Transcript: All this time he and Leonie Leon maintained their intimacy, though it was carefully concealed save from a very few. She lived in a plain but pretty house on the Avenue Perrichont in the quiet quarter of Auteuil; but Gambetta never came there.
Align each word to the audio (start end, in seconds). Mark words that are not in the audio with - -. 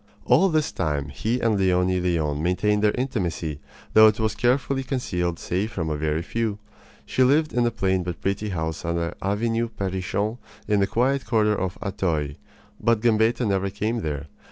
All 0.25 0.49
this 0.49 0.71
time 0.71 1.09
he 1.09 1.39
and 1.41 1.59
Leonie 1.59 1.99
Leon 1.99 2.41
maintained 2.41 2.83
their 2.83 2.91
intimacy, 2.95 3.59
though 3.93 4.07
it 4.07 4.19
was 4.19 4.33
carefully 4.33 4.81
concealed 4.81 5.37
save 5.37 5.71
from 5.71 5.91
a 5.91 5.95
very 5.95 6.23
few. 6.23 6.57
She 7.05 7.21
lived 7.23 7.53
in 7.53 7.67
a 7.67 7.69
plain 7.69 8.01
but 8.01 8.19
pretty 8.19 8.49
house 8.49 8.83
on 8.83 8.95
the 8.95 9.13
Avenue 9.21 9.69
Perrichont 9.69 10.39
in 10.67 10.79
the 10.79 10.87
quiet 10.87 11.27
quarter 11.27 11.55
of 11.55 11.77
Auteuil; 11.83 12.31
but 12.79 13.01
Gambetta 13.01 13.45
never 13.45 13.69
came 13.69 13.99
there. 14.01 14.25